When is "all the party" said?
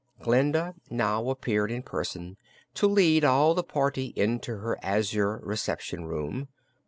3.23-4.07